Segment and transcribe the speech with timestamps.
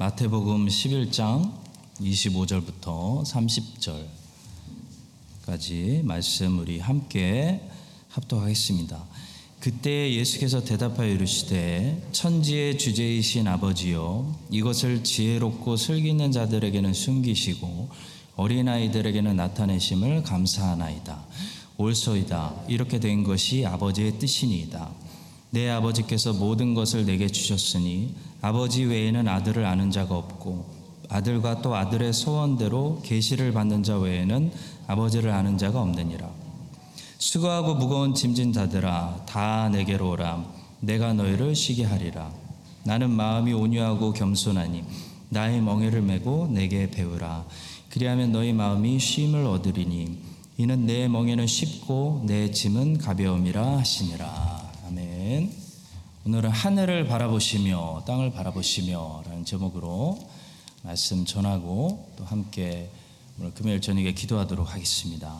[0.00, 1.52] 마태복음 11장
[2.00, 3.22] 25절부터
[5.46, 7.60] 30절까지 말씀 우리 함께
[8.08, 9.04] 합독하겠습니다.
[9.60, 17.90] 그때 예수께서 대답하여 이르시되 천지의 주제이신 아버지여 이것을 지혜롭고 슬기는 자들에게는 숨기시고
[18.36, 21.26] 어린아이들에게는 나타내심을 감사하나이다.
[21.76, 22.64] 옳소이다.
[22.68, 24.94] 이렇게 된 것이 아버지의 뜻이니이다.
[25.50, 32.12] 내 아버지께서 모든 것을 내게 주셨으니 아버지 외에는 아들을 아는 자가 없고 아들과 또 아들의
[32.12, 34.52] 소원대로 계시를 받는 자 외에는
[34.86, 36.28] 아버지를 아는 자가 없느니라.
[37.18, 40.44] 수고하고 무거운 짐진 자들아 다 내게로 오라
[40.80, 42.32] 내가 너희를 쉬게 하리라.
[42.84, 44.84] 나는 마음이 온유하고 겸손하니
[45.28, 47.44] 나의 멍에를 메고 내게 배우라.
[47.90, 50.18] 그리하면 너희 마음이 쉼을 얻으리니
[50.56, 54.72] 이는 내 멍에는 쉽고 내 짐은 가벼움이라 하시니라.
[54.88, 55.59] 아멘.
[56.30, 60.16] 오늘은 하늘을 바라보시며 땅을 바라보시며 라는 제목으로
[60.84, 62.88] 말씀 전하고 또 함께
[63.36, 65.36] 오늘 금요일 저녁에 기도하도록 하겠습니다.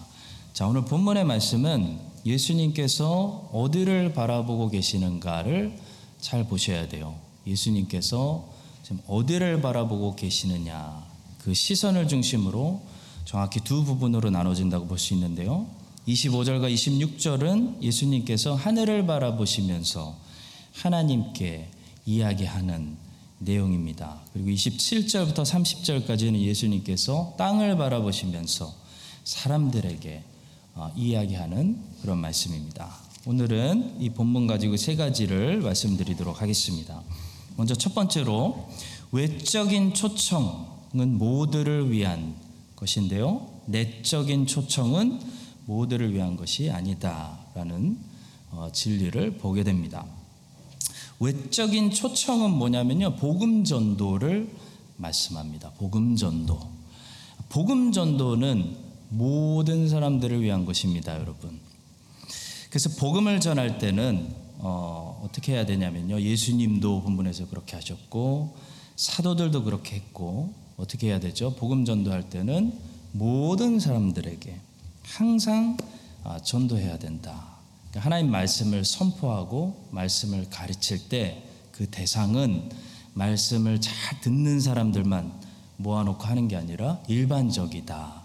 [0.52, 1.96] 자, 오늘 본문의 말씀은
[2.26, 5.78] 예수님께서 어디를 바라보고 계시는가를
[6.20, 7.14] 잘 보셔야 돼요.
[7.46, 8.48] 예수님께서
[8.82, 11.06] 지금 어디를 바라보고 계시느냐
[11.44, 12.82] 그 시선을 중심으로
[13.26, 15.68] 정확히 두 부분으로 나눠진다고 볼 수 있는데요.
[16.08, 20.29] 25절과 26절은 예수님께서 하늘을 바라보시면서
[20.74, 21.68] 하나님께
[22.06, 22.96] 이야기하는
[23.38, 24.20] 내용입니다.
[24.32, 28.74] 그리고 27절부터 30절까지는 예수님께서 땅을 바라보시면서
[29.24, 30.24] 사람들에게
[30.74, 32.90] 어, 이야기하는 그런 말씀입니다.
[33.26, 37.02] 오늘은 이 본문 가지고 세 가지를 말씀드리도록 하겠습니다.
[37.56, 38.68] 먼저 첫 번째로
[39.12, 42.34] 외적인 초청은 모두를 위한
[42.76, 43.48] 것인데요.
[43.66, 45.20] 내적인 초청은
[45.66, 47.98] 모두를 위한 것이 아니다라는
[48.50, 50.06] 어, 진리를 보게 됩니다.
[51.20, 53.16] 외적인 초청은 뭐냐면요.
[53.16, 54.50] 복음 전도를
[54.96, 55.70] 말씀합니다.
[55.72, 56.58] 복음 전도.
[57.50, 58.76] 복음 전도는
[59.10, 61.60] 모든 사람들을 위한 것입니다, 여러분.
[62.70, 66.20] 그래서 복음을 전할 때는 어, 어떻게 해야 되냐면요.
[66.20, 68.56] 예수님도 본문에서 그렇게 하셨고
[68.96, 71.54] 사도들도 그렇게 했고 어떻게 해야 되죠?
[71.56, 72.78] 복음 전도할 때는
[73.12, 74.60] 모든 사람들에게
[75.02, 75.76] 항상
[76.24, 77.59] 아, 전도해야 된다.
[77.90, 82.68] 그러니까 하나님 말씀을 선포하고 말씀을 가르칠 때 그 대상은
[83.14, 85.32] 말씀을 잘 듣는 사람들만
[85.78, 88.22] 모아놓고 하는 게 아니라 일반적이다.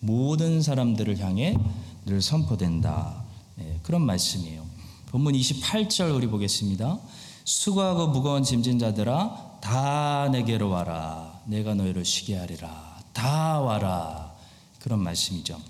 [0.00, 1.56] 모든 사람들을 향해
[2.04, 3.22] 늘 선포된다.
[3.54, 4.66] 네, 그런 말씀이에요.
[5.10, 6.98] 본문 28절 우리 보겠습니다.
[7.44, 11.40] 수고하고 무거운 짐진 자들아 다 내게로 와라.
[11.46, 12.98] 내가 너희를 쉬게 하리라.
[13.12, 14.34] 다 와라.
[14.80, 15.60] 그런 말씀이죠.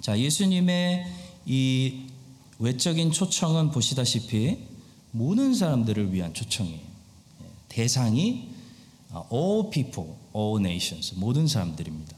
[0.00, 1.06] 자, 예수님의
[1.44, 2.06] 이
[2.58, 4.58] 외적인 초청은 보시다시피
[5.10, 6.78] 모든 사람들을 위한 초청이에요.
[6.78, 8.48] 예, 대상이
[9.10, 12.16] 어, all people, all nations, 모든 사람들입니다.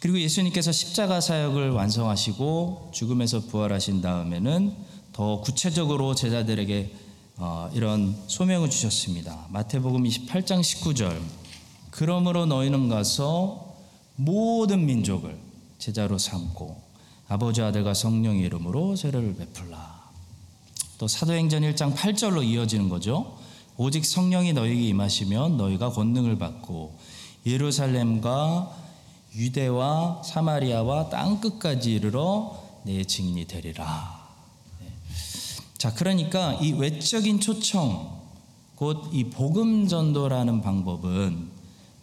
[0.00, 4.74] 그리고 예수님께서 십자가 사역을 완성하시고 죽음에서 부활하신 다음에는
[5.12, 6.92] 더 구체적으로 제자들에게
[7.38, 9.46] 어, 이런 소명을 주셨습니다.
[9.50, 11.20] 마태복음 28장 19절.
[11.90, 13.76] 그러므로 너희는 가서
[14.16, 15.38] 모든 민족을
[15.78, 16.87] 제자로 삼고
[17.28, 19.98] 아버지 아들과 성령의 이름으로 세례를 베풀라.
[20.96, 23.36] 또 사도행전 1장 8절로 이어지는 거죠.
[23.76, 26.96] 오직 성령이 너희에게 임하시면 너희가 권능을 받고
[27.46, 28.74] 예루살렘과
[29.36, 34.26] 유대와 사마리아와 땅 끝까지 이르러 내 증인이 되리라.
[34.80, 34.86] 네.
[35.76, 38.18] 자, 그러니까 이 외적인 초청,
[38.74, 41.50] 곧 이 복음 전도라는 방법은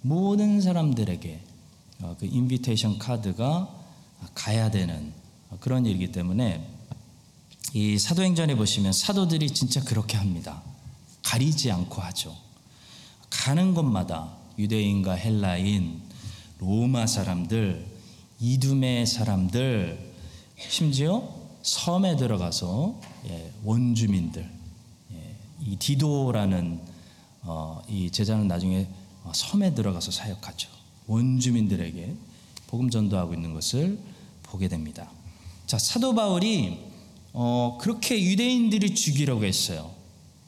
[0.01, 1.39] 모든 사람들에게
[2.03, 3.84] 어, 그 인비테이션 카드가
[4.33, 5.13] 가야 되는
[5.59, 6.67] 그런 일이기 때문에
[7.73, 10.61] 이 사도행전에 보시면 사도들이 진짜 그렇게 합니다.
[11.23, 12.35] 가리지 않고 하죠.
[13.29, 16.01] 가는 곳마다 유대인과 헬라인,
[16.59, 17.85] 로마 사람들,
[18.39, 20.13] 이두메 사람들,
[20.69, 21.27] 심지어
[21.63, 24.49] 섬에 들어가서 예, 원주민들,
[25.13, 25.35] 예,
[25.65, 26.79] 이 디도라는
[27.41, 28.87] 어, 이 제자는 나중에
[29.33, 30.69] 섬에 들어가서 사역하죠.
[31.07, 32.15] 원주민들에게
[32.67, 33.99] 복음 전도하고 있는 것을
[34.55, 35.09] 보게 됩니다.
[35.67, 36.79] 자, 사도 바울이
[37.33, 39.91] 어, 그렇게 유대인들이 죽이려고 했어요.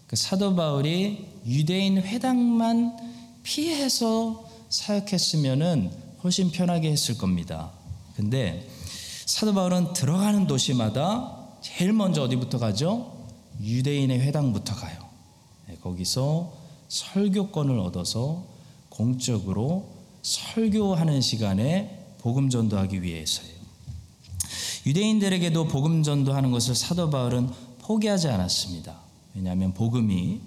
[0.08, 2.96] 그 사도 바울이 유대인 회당만
[3.44, 5.92] 피해서 사역했으면은
[6.24, 7.72] 훨씬 편하게 했을 겁니다.
[8.16, 8.68] 근데
[9.26, 13.26] 사도 바울은 들어가는 도시마다 제일 먼저 어디부터 가죠?
[13.62, 14.98] 유대인의 회당부터 가요.
[15.68, 16.54] 네, 거기서
[16.88, 18.46] 설교권을 얻어서
[18.90, 19.90] 공적으로
[20.22, 23.57] 설교하는 시간에 복음 전도하기 위해서예요.
[24.88, 27.50] 유대인들에게도 복음 전도하는 것을 사도 바울은
[27.80, 28.98] 포기하지 않았습니다.
[29.36, 30.40] 왜냐하면 복음이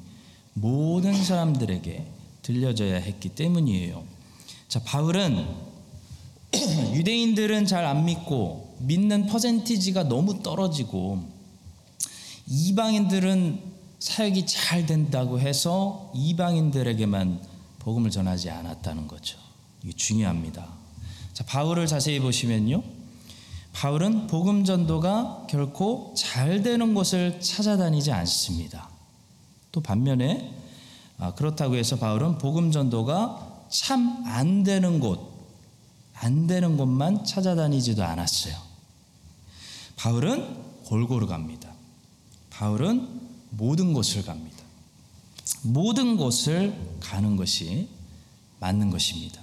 [0.55, 2.07] 모든 사람들에게
[2.41, 4.03] 들려져야 했기 때문이에요.
[4.69, 5.47] 자, 바울은
[6.95, 11.23] 유대인들은 잘 안 믿고 믿는 퍼센티지가 너무 떨어지고
[12.47, 13.61] 이방인들은
[13.99, 17.41] 사역이 잘 된다고 해서 이방인들에게만
[17.81, 19.39] 복음을 전하지 않았다는 거죠.
[19.85, 20.67] 이게 중요합니다.
[21.35, 23.00] 자, 바울을 자세히 보시면요.
[23.73, 28.89] 바울은 복음 전도가 결코 잘 되는 곳을 찾아다니지 않습니다.
[29.73, 30.55] 또 반면에
[31.19, 35.21] 아, 그렇다고 해서 바울은 복음 전도가 참 안 되는 곳,
[36.15, 38.55] 안 되는 곳만 찾아다니지도 않았어요.
[39.97, 41.71] 바울은 골고루 갑니다.
[42.51, 43.21] 바울은
[43.51, 44.59] 모든 곳을 갑니다.
[45.63, 47.89] 모든 곳을 가는 것이
[48.61, 49.41] 맞는 것입니다.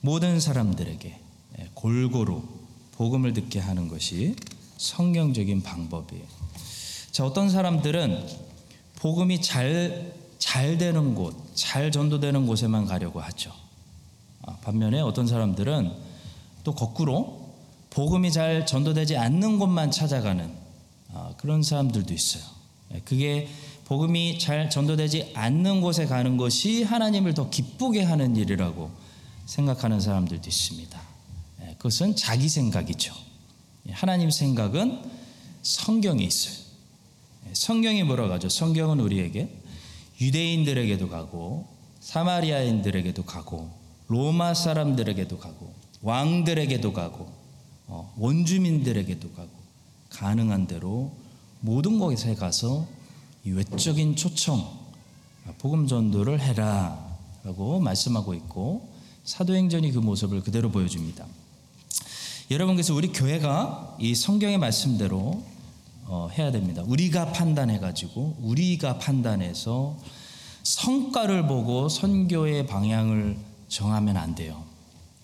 [0.00, 1.20] 모든 사람들에게
[1.58, 2.42] 예, 골고루
[2.96, 4.34] 복음을 듣게 하는 것이
[4.78, 6.24] 성경적인 방법이에요.
[7.10, 8.26] 자, 어떤 사람들은
[8.96, 13.52] 복음이 잘, 잘 되는 곳, 잘 전도되는 곳에만 가려고 하죠.
[14.42, 15.92] 아, 반면에 어떤 사람들은
[16.64, 17.54] 또 거꾸로
[17.90, 20.50] 복음이 잘 전도되지 않는 곳만 찾아가는
[21.12, 22.42] 아, 그런 사람들도 있어요.
[22.94, 23.48] 예, 그게
[23.86, 28.90] 복음이 잘 전도되지 않는 곳에 가는 것이 하나님을 더 기쁘게 하는 일이라고
[29.46, 31.05] 생각하는 사람들도 있습니다.
[31.86, 33.14] 예, 그것은 자기 생각이죠.
[33.88, 35.02] 예, 하나님 생각은
[35.62, 36.66] 성경에 있어요.
[37.52, 38.48] 성경이 뭐라고 하죠?
[38.48, 39.48] 성경은 우리에게
[40.20, 41.66] 유대인들에게도 가고
[42.00, 43.70] 사마리아인들에게도 가고
[44.08, 45.72] 로마 사람들에게도 가고
[46.02, 47.30] 왕들에게도 가고
[47.86, 49.50] 어, 원주민들에게도 가고
[50.10, 51.12] 가능한 대로
[51.60, 52.86] 모든 곳에 가서
[53.44, 54.68] 이 외적인 초청
[55.58, 58.88] 복음 전도를 해라라고 말씀하고 있고
[59.24, 61.26] 사도행전이 그 모습을 그대로 보여줍니다.
[62.48, 65.42] 여러분 그래서 우리 교회가 이 성경의 말씀대로
[66.04, 66.84] 어, 해야 됩니다.
[66.86, 69.96] 우리가 판단해 가지고 우리가 판단해서
[70.62, 74.62] 성과를 보고 선교의 방향을 정하면 안 돼요.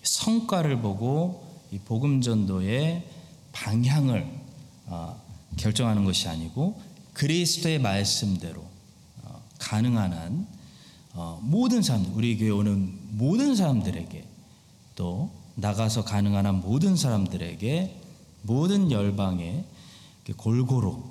[0.03, 3.07] 성과를 보고 이 복음 전도의
[3.53, 4.27] 방향을
[4.87, 5.15] 어,
[5.55, 6.81] 결정하는 것이 아니고
[7.13, 8.65] 그리스도의 말씀대로
[9.23, 10.47] 어, 가능한 한
[11.13, 14.25] 어, 모든 사람, 우리 교회 오는 모든 사람들에게
[14.97, 18.01] 또 나가서 가능한 한 모든 사람들에게
[18.43, 19.65] 모든 열방에
[20.37, 21.03] 골고루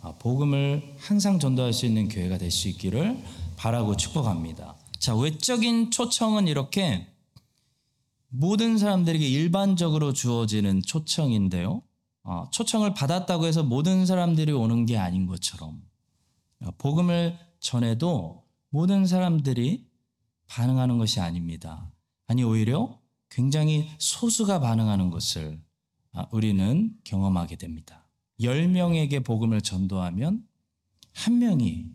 [0.00, 3.22] 아, 복음을 항상 전도할 수 있는 교회가 될 수 있기를
[3.56, 4.76] 바라고 축복합니다.
[4.98, 7.06] 자, 외적인 초청은 이렇게
[8.28, 11.82] 모든 사람들에게 일반적으로 주어지는 초청인데요.
[12.22, 15.82] 어, 초청을 받았다고 해서 모든 사람들이 오는 게 아닌 것처럼
[16.60, 19.88] 어, 복음을 전해도 모든 사람들이
[20.46, 21.90] 반응하는 것이 아닙니다.
[22.26, 22.98] 아니 오히려
[23.30, 25.60] 굉장히 소수가 반응하는 것을
[26.12, 28.08] 아, 우리는 경험하게 됩니다.
[28.40, 30.46] 10명에게 복음을 전도하면
[31.14, 31.86] 한 명이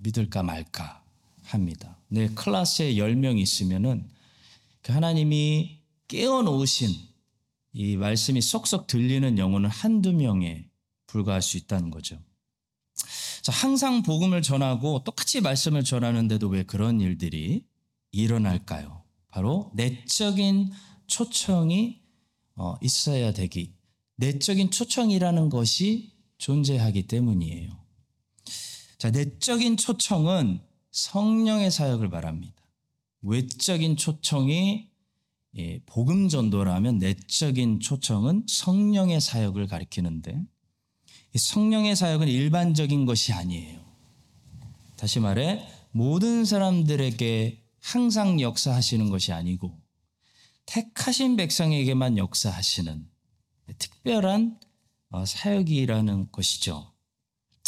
[0.00, 1.02] 믿을까 말까
[1.44, 1.98] 합니다.
[2.08, 4.08] 내 클래스에 10명 있으면은
[4.82, 6.90] 그 하나님이 깨어 놓으신
[7.72, 10.68] 이 말씀이 쏙쏙 들리는 영혼은 한두 명에
[11.06, 12.18] 불과할 수 있다는 거죠.
[13.42, 17.64] 자, 항상 복음을 전하고 똑같이 말씀을 전하는데도 왜 그런 일들이
[18.12, 18.97] 일어날까요?
[19.38, 20.72] 바로 내적인
[21.06, 22.00] 초청이
[22.56, 23.72] 어, 있어야 되기
[24.16, 27.70] 내적인 초청이라는 것이 존재하기 때문이에요.
[28.98, 32.56] 자, 내적인 초청은 성령의 사역을 말합니다.
[33.22, 34.90] 외적인 초청이
[35.56, 40.42] 예, 복음 전도라면 내적인 초청은 성령의 사역을 가리키는데
[41.36, 43.78] 성령의 사역은 일반적인 것이 아니에요.
[44.96, 49.80] 다시 말해 모든 사람들에게 항상 역사하시는 것이 아니고
[50.66, 53.08] 택하신 백성에게만 역사하시는
[53.78, 54.60] 특별한
[55.10, 56.92] 어, 사역이라는 것이죠.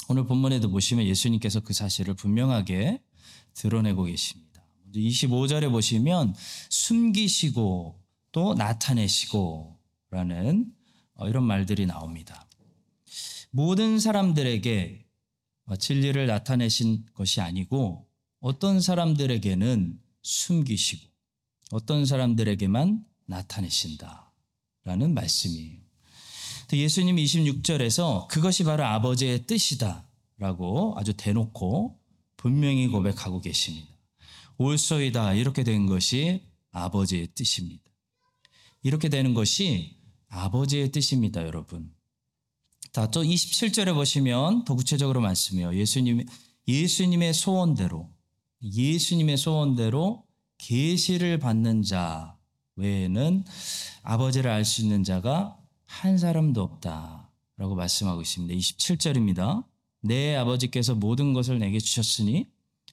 [0.08, 3.02] 오늘 본문에도 보시면 예수님께서 그 사실을 분명하게
[3.54, 4.62] 드러내고 계십니다.
[4.94, 6.34] 25절에 보시면
[6.68, 7.98] 숨기시고
[8.32, 9.78] 또 나타내시고
[10.10, 10.72] 라는
[11.14, 12.48] 어, 이런 말들이 나옵니다.
[13.50, 15.06] 모든 사람들에게
[15.66, 18.09] 어, 진리를 나타내신 것이 아니고
[18.40, 21.08] 어떤 사람들에게는 숨기시고
[21.72, 24.32] 어떤 사람들에게만 나타내신다
[24.84, 25.78] 라는 말씀이에요.
[26.72, 31.98] 예수님이 26절에서 그것이 바로 아버지의 뜻이다 라고 아주 대놓고
[32.36, 33.88] 분명히 고백하고 계십니다.
[34.56, 37.82] 올소이다 이렇게 된 것이 아버지의 뜻입니다.
[38.82, 41.92] 이렇게 되는 것이 아버지의 뜻입니다, 여러분.
[42.92, 45.74] 다또 27절에 보시면 더 구체적으로 말씀해요.
[45.76, 46.24] 예수님
[46.66, 48.10] 예수님의 소원대로
[48.62, 50.24] 예수님의 소원대로
[50.58, 52.36] 계시를 받는 자
[52.76, 53.44] 외에는
[54.02, 58.54] 아버지를 알 수 있는 자가 한 사람도 없다라고 말씀하고 있습니다.
[58.54, 59.64] 27절입니다.
[60.02, 62.46] 내 아버지께서 모든 것을 내게 주셨으니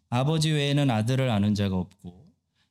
[0.09, 2.27] 아버지 외에는 아들을 아는 자가 없고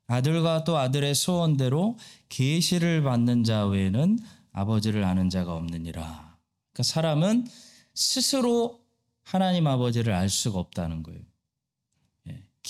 [0.08, 1.98] 아들과 또 아들의 소원대로
[2.28, 4.18] 계시를 받는 자 외에는
[4.52, 6.36] 아버지를 아는 자가 없느니라.
[6.72, 7.46] 그러니까 사람은
[7.94, 8.80] 스스로
[9.22, 11.20] 하나님 아버지를 알 수가 없다는 거예요.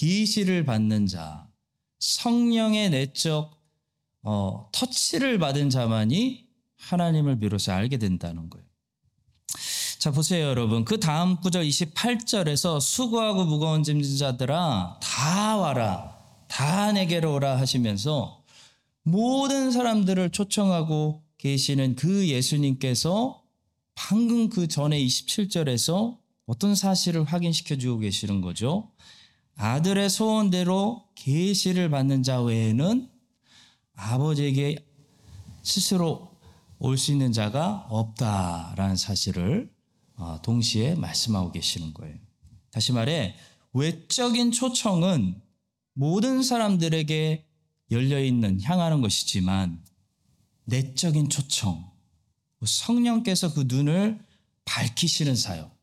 [0.02, 1.48] 예, 계시를 받는 자,
[1.98, 3.56] 성령의 내적
[4.22, 6.46] 어, 터치를 받은 자만이
[6.78, 8.66] 하나님을 비로소 알게 된다는 거예요.
[9.98, 10.84] 자, 보세요, 여러분.
[10.84, 16.16] 그 다음 구절 28절에서 수고하고 무거운 짐진 자들아, 다 와라.
[16.48, 18.44] 다 내게로 오라 하시면서
[19.02, 23.42] 모든 사람들을 초청하고 계시는 그 예수님께서
[23.94, 28.90] 방금 그 전에 27절에서 어떤 사실을 확인시켜 주고 계시는 거죠.
[29.56, 33.10] 아들의 소원대로 계시를 받는 자 외에는
[33.94, 34.76] 아버지에게
[35.62, 36.30] 스스로
[36.78, 39.74] 올 수 있는 자가 없다라는 사실을
[40.16, 42.16] 어, 동시에 말씀하고 계시는 거예요.
[42.70, 43.34] 다시 말해
[43.72, 45.40] 외적인 초청은
[45.94, 47.46] 모든 사람들에게
[47.90, 49.82] 열려 있는 향하는 것이지만
[50.64, 51.90] 내적인 초청
[52.62, 54.18] 성령께서 그 눈을
[54.64, 55.74] 밝히시는 사역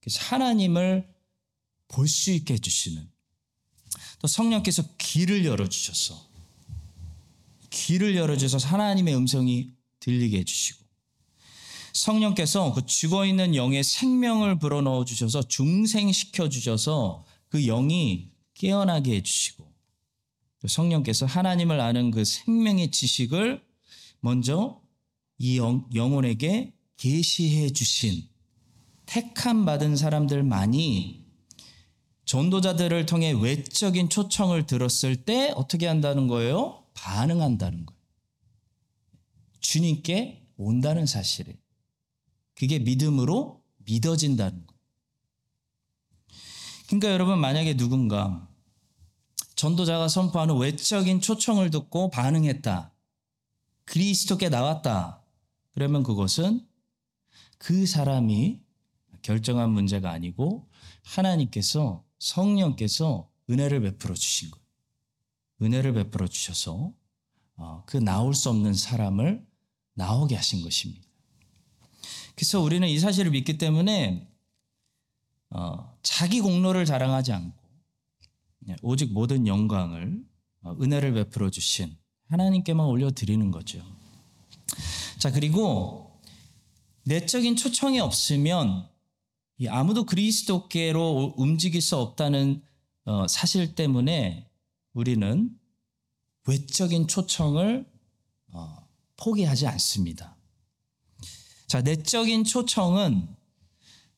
[0.00, 1.11] 그래서 하나님을
[1.92, 3.08] 볼 수 있게 해주시는
[4.18, 6.30] 또 성령께서 귀를 열어주셔서
[7.70, 10.82] 귀를 열어주셔서 하나님의 음성이 들리게 해주시고
[11.92, 19.70] 성령께서 그 죽어 있는 영의 생명을 불어넣어 주셔서 중생시켜 주셔서 그 영이 깨어나게 해주시고
[20.66, 23.62] 성령께서 하나님을 아는 그 생명의 지식을
[24.20, 24.80] 먼저
[25.38, 28.28] 이 영, 영혼에게 계시해 주신
[29.06, 31.21] 택함 받은 사람들만이
[32.24, 36.84] 전도자들을 통해 외적인 초청을 들었을 때 어떻게 한다는 거예요?
[36.94, 38.00] 반응한다는 거예요.
[39.60, 41.58] 주님께 온다는 사실에
[42.54, 44.80] 그게 믿음으로 믿어진다는 거예요.
[46.86, 48.48] 그러니까 여러분 만약에 누군가
[49.56, 52.92] 전도자가 선포하는 외적인 초청을 듣고 반응했다.
[53.84, 55.22] 그리스도께 나왔다.
[55.72, 56.66] 그러면 그것은
[57.58, 58.60] 그 사람이
[59.22, 60.68] 결정한 문제가 아니고
[61.04, 64.64] 하나님께서 성령께서 은혜를 베풀어 주신 거예요.
[65.60, 66.92] 은혜를 베풀어 주셔서
[67.56, 69.44] 어, 그 나올 수 없는 사람을
[69.94, 71.04] 나오게 하신 것입니다.
[72.36, 74.28] 그래서 우리는 이 사실을 믿기 때문에
[75.50, 77.60] 어, 자기 공로를 자랑하지 않고
[78.68, 80.24] 예, 오직 모든 영광을
[80.62, 81.96] 어, 은혜를 베풀어 주신
[82.28, 83.84] 하나님께만 올려드리는 거죠.
[85.18, 86.20] 자 그리고
[87.04, 88.91] 내적인 초청이 없으면
[89.68, 92.62] 아무도 그리스도께로 움직일 수 없다는
[93.04, 94.48] 어, 사실 때문에
[94.92, 95.50] 우리는
[96.46, 97.90] 외적인 초청을
[99.16, 100.36] 포기하지 않습니다.
[101.66, 103.28] 자, 내적인 초청은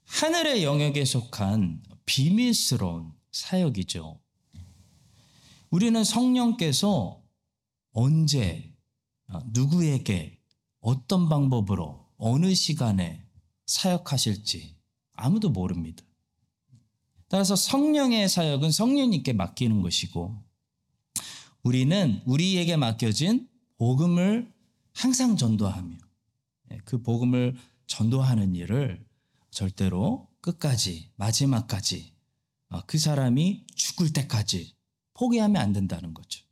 [0.05, 4.21] 하늘의 영역에 속한 비밀스러운 사역이죠.
[5.71, 7.23] 우리는 성령께서
[7.93, 8.75] 언제,
[9.29, 10.41] 어, 누구에게,
[10.81, 13.25] 어떤 방법으로, 어느 시간에
[13.67, 14.74] 사역하실지
[15.15, 16.05] 아무도 모릅니다.
[17.29, 20.37] 따라서 성령의 사역은 성령님께 맡기는 것이고,
[21.63, 24.53] 우리는 우리에게 맡겨진 복음을
[24.93, 25.97] 항상 전도하며,
[26.73, 27.57] 예, 그 복음을
[27.87, 29.05] 전도하는 일을
[29.51, 32.13] 절대로 끝까지, 마지막까지,
[32.69, 34.75] 어, 그 사람이 죽을 때까지
[35.15, 36.45] 포기하면 안 된다는 거죠.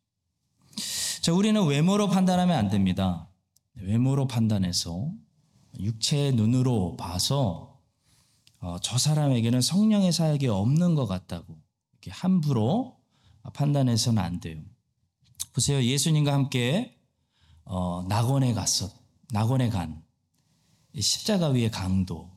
[1.20, 3.28] 자, 우리는 외모로 판단하면 안 됩니다.
[3.74, 5.12] 외모로 판단해서
[5.78, 7.71] 육체의 눈으로 봐서
[8.62, 11.58] 어, 저 사람에게는 성령의 사역이 없는 것 같다고
[11.92, 12.96] 이렇게 함부로
[13.52, 14.62] 판단해서는 안 돼요.
[15.52, 15.82] 보세요.
[15.82, 16.96] 예수님과 함께
[17.64, 18.88] 어, 낙원에 갔어.
[19.32, 20.02] 낙원에 간
[20.98, 22.30] 십자가 위의 강도.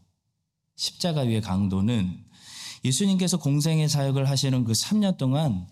[0.75, 2.25] 십자가 위의 강도는
[2.84, 5.67] 예수님께서 공생의 사역을 하시는 그 3년 동안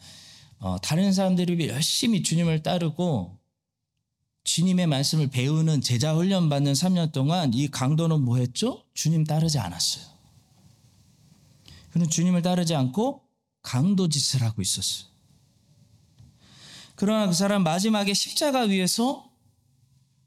[0.59, 3.39] 어, 다른 사람들이 열심히 주님을 따르고
[4.43, 8.83] 주님의 말씀을 배우는 제자 훈련 받는 3년 동안 이 강도는 뭐 했죠?
[8.93, 10.12] 주님 따르지 않았어요.
[11.93, 13.21] 그는 주님을 따르지 않고
[13.61, 15.07] 강도 짓을 하고 있었어요.
[16.95, 19.31] 그러나 그 사람 마지막에 십자가 위에서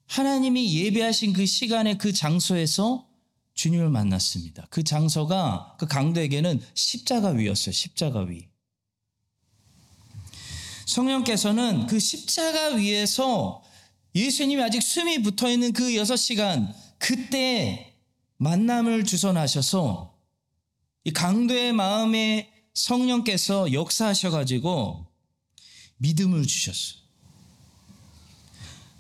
[0.07, 3.09] 하나님이 예배하신 그 시간에 그 장소에서
[3.55, 4.69] 주님을 만났습니다.
[4.71, 7.73] 그 장소가 그 강도에게는 십자가 위였어요.
[7.73, 8.47] 십자가 위.
[10.87, 13.65] 성령께서는 그 십자가 위에서
[14.15, 17.97] 예수님이 아직 숨이 붙어 있는 그 6시간 그때
[18.37, 20.16] 만남을 주선하셔서
[21.07, 25.07] 이 강도의 마음에 성령께서 역사하셔가지고
[25.99, 27.01] 믿음을 주셨어요.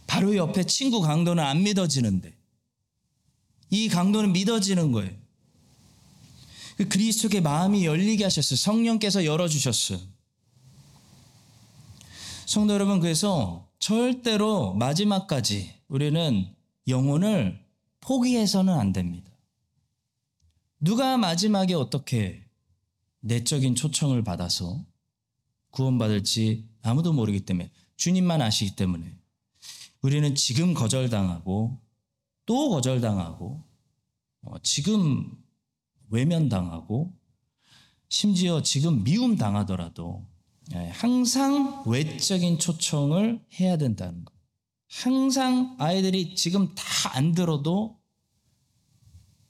[0.07, 2.33] 바로 옆에 친구 강도는 안 믿어지는데
[3.71, 5.11] 이 강도는 믿어지는 거예요.
[6.77, 8.57] 그 그리스도의 마음이 열리게 하셨어요.
[8.57, 9.99] 성령께서 열어주셨어요.
[12.47, 16.55] 성도 여러분, 그래서 절대로 마지막까지 우리는
[16.87, 17.61] 영혼을
[17.99, 19.36] 포기해서는 안 됩니다.
[20.80, 22.45] 누가 마지막에 어떻게
[23.21, 24.85] 내적인 초청을 받아서
[25.71, 29.16] 구원받을지 아무도 모르기 때문에 주님만 아시기 때문에
[30.02, 31.80] 우리는 지금 거절당하고
[32.45, 33.62] 또 거절당하고
[34.42, 35.33] 어, 지금
[36.11, 37.12] 외면당하고
[38.09, 40.25] 심지어 지금 미움 당하더라도
[40.75, 44.35] 예, 항상 외적인 초청을 해야 된다는 것.
[44.88, 47.99] 항상 아이들이 지금 다 안 들어도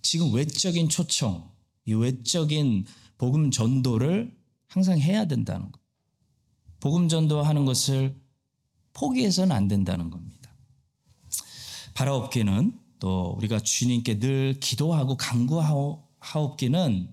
[0.07, 1.51] 지금 외적인 초청,
[1.85, 2.87] 이 외적인
[3.19, 4.33] 복음 전도를
[4.69, 5.81] 항상 해야 된다는 것.
[6.79, 8.17] 복음 전도하는 것을
[8.93, 10.53] 포기해서는 안 된다는 겁니다.
[11.95, 17.13] 바라옵기는 또 우리가 주님께 늘 기도하고 간구하옵기는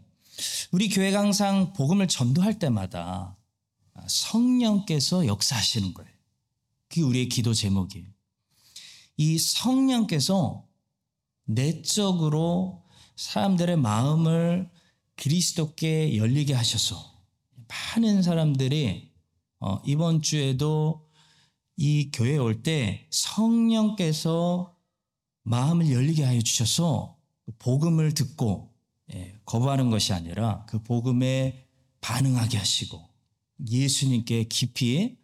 [0.72, 3.36] 우리 교회가 항상 복음을 전도할 때마다
[4.06, 6.12] 성령께서 역사하시는 거예요.
[6.90, 8.08] 그게 우리의 기도 제목이에요.
[9.18, 10.68] 이 성령께서
[11.46, 12.83] 내적으로
[13.15, 14.70] 사람들의 마음을
[15.15, 17.13] 그리스도께 열리게 하셔서
[17.67, 19.12] 많은 사람들이
[19.60, 21.08] 어, 이번 주에도
[21.77, 24.75] 이 교회에 올 때 성령께서
[25.43, 27.17] 마음을 열리게 하여 주셔서
[27.60, 28.74] 복음을 듣고
[29.13, 31.67] 예, 거부하는 것이 아니라 그 복음에
[32.01, 33.10] 반응하게 하시고
[33.70, 35.17] 예수님께 깊이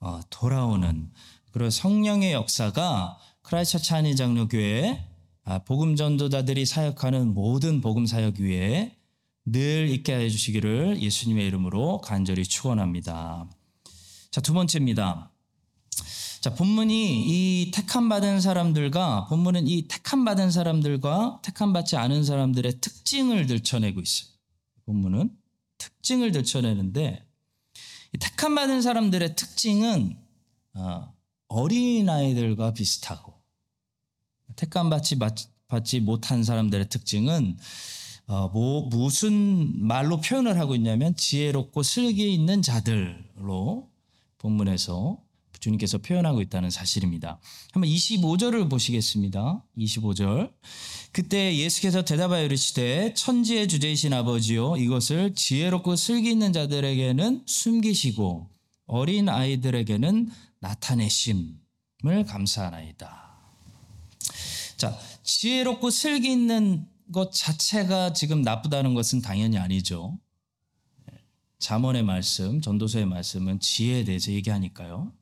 [0.00, 1.12] 어, 돌아오는
[1.52, 5.05] 그런 성령의 역사가 크라이처 차니 장로교회 아,
[5.64, 8.96] 복음 전도자들이 사역하는 모든 복음 사역 위에
[9.44, 13.48] 늘 있게 해 주시기를 예수님의 이름으로 간절히 축원합니다.
[14.32, 15.30] 자, 두 번째입니다.
[16.40, 22.80] 자, 본문이 이 택함 받은 사람들과 본문은 이 택함 받은 사람들과 택함 받지 않은 사람들의
[22.80, 24.30] 특징을 들춰내고 있어요.
[24.84, 25.30] 본문은
[25.78, 27.24] 특징을 들춰내는데
[28.18, 30.18] 택함 받은 사람들의 특징은
[30.74, 31.14] 어,
[31.48, 33.35] 어린아이들과 비슷하고
[34.56, 35.18] 택감 받지,
[35.68, 37.56] 받지 못한 사람들의 특징은
[38.28, 43.88] 어, 뭐, 무슨 말로 표현을 하고 있냐면 지혜롭고 슬기 있는 자들로
[44.38, 45.18] 본문에서
[45.60, 47.40] 주님께서 표현하고 있다는 사실입니다.
[47.72, 49.64] 한번 25절을 보시겠습니다.
[49.78, 50.52] 25절.
[51.12, 58.50] 그때 예수께서 대답하여 이르시되 천지의 주제이신 아버지요 이것을 지혜롭고 슬기 있는 자들에게는 숨기시고
[58.86, 61.56] 어린 아이들에게는 나타내심을
[62.26, 63.25] 감사하나이다.
[64.76, 70.18] 자, 지혜롭고 슬기 있는 것 자체가 지금 나쁘다는 것은 당연히 아니죠.
[71.58, 75.12] 잠언의 말씀, 전도서의 말씀은 지혜에 대해서 얘기하니까요.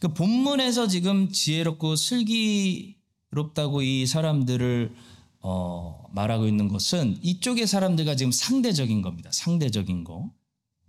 [0.00, 4.94] 그 본문에서 지금 지혜롭고 슬기롭다고 이 사람들을
[5.40, 9.30] 어, 말하고 있는 것은 이쪽의 사람들과 지금 상대적인 겁니다.
[9.32, 10.32] 상대적인 거.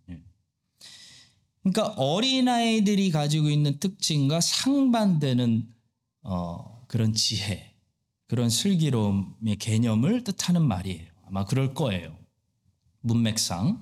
[0.09, 0.21] 예.
[1.63, 5.67] 그러니까 어린아이들이 가지고 있는 특징과 상반되는
[6.21, 7.72] 어, 그런 지혜.
[8.33, 11.05] 그런 슬기로움의 개념을 뜻하는 말이에요.
[11.27, 12.17] 아마 그럴 거예요.
[13.01, 13.79] 문맥상.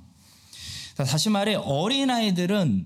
[0.98, 2.86] 다시 말해 어린아이들은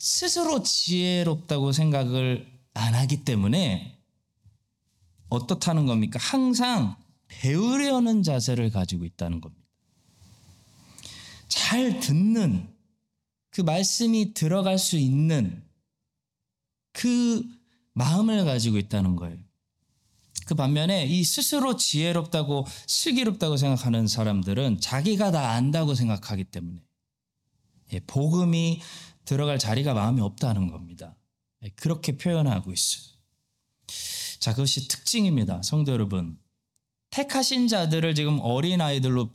[0.00, 3.96] 스스로 지혜롭다고 생각을 안 하기 때문에
[5.28, 6.18] 어떻다는 겁니까?
[6.20, 6.96] 항상
[7.28, 9.64] 배우려는 자세를 가지고 있다는 겁니다.
[11.46, 12.68] 잘 듣는
[13.50, 15.62] 그 말씀이 들어갈 수 있는
[16.90, 17.44] 그
[17.96, 19.38] 마음을 가지고 있다는 거예요.
[20.44, 26.78] 그 반면에 이 스스로 지혜롭다고 슬기롭다고 생각하는 사람들은 자기가 다 안다고 생각하기 때문에
[27.94, 28.82] 예, 복음이
[29.24, 31.16] 들어갈 자리가 마음에 없다는 겁니다.
[31.62, 33.16] 예, 그렇게 표현하고 있어요.
[34.40, 35.62] 자, 그것이 특징입니다.
[35.62, 36.38] 성도 여러분.
[37.10, 39.32] 택하신 자들을 지금 어린 아이들로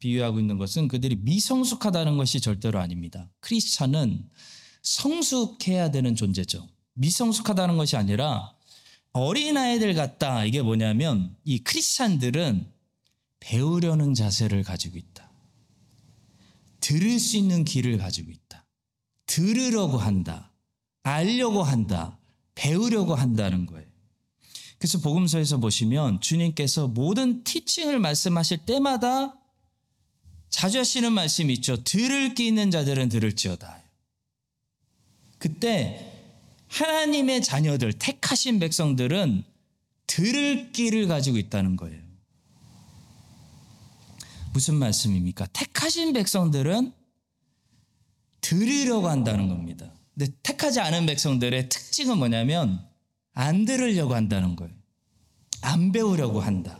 [0.00, 3.30] 비유하고 있는 것은 그들이 미성숙하다는 것이 절대로 아닙니다.
[3.40, 4.28] 크리스찬은
[4.82, 6.68] 성숙해야 되는 존재죠.
[6.96, 8.54] 미성숙하다는 것이 아니라
[9.12, 10.44] 어린아이들 같다.
[10.44, 12.70] 이게 뭐냐면 이 크리스찬들은
[13.40, 15.30] 배우려는 자세를 가지고 있다.
[16.80, 18.66] 들을 수 있는 귀를 가지고 있다.
[19.26, 20.52] 들으려고 한다.
[21.02, 22.18] 알려고 한다.
[22.54, 23.86] 배우려고 한다는 거예요.
[24.78, 29.34] 그래서 복음서에서 보시면 주님께서 모든 티칭을 말씀하실 때마다
[30.50, 31.82] 자주 하시는 말씀이 있죠.
[31.82, 33.82] 들을 귀 있는 자들은 들을지어다.
[35.38, 36.05] 그때
[36.76, 39.44] 하나님의 자녀들, 택하신 백성들은
[40.06, 42.02] 들을 길을 가지고 있다는 거예요.
[44.52, 45.46] 무슨 말씀입니까?
[45.46, 46.92] 택하신 백성들은
[48.40, 49.90] 들으려고 한다는 겁니다.
[50.14, 52.86] 근데 택하지 않은 백성들의 특징은 뭐냐면
[53.32, 54.72] 안 들으려고 한다는 거예요.
[55.62, 56.78] 안 배우려고 한다.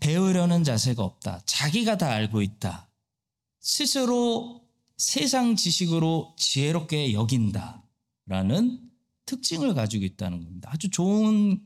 [0.00, 1.40] 배우려는 자세가 없다.
[1.46, 2.88] 자기가 다 알고 있다.
[3.60, 4.63] 스스로
[5.04, 8.90] 세상 지식으로 지혜롭게 여긴다라는
[9.26, 10.70] 특징을 가지고 있다는 겁니다.
[10.72, 11.60] 아주 좋은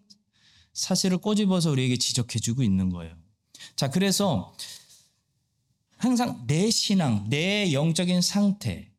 [0.72, 3.14] 사실을 꼬집어서 우리에게 지적해주고 있는 거예요.
[3.76, 4.52] 자, 그래서
[5.98, 8.90] 항상 내 신앙, 내 영적인 상태,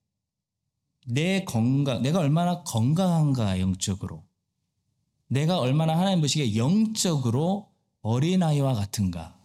[1.06, 4.26] 내 건강, 내가 얼마나 건강한가 영적으로,
[5.28, 9.38] 내가 얼마나 하나님 보시기에 영적으로 어린아이와 같은가,